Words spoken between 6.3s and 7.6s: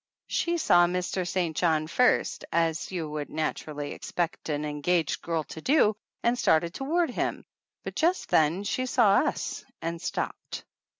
started toward him,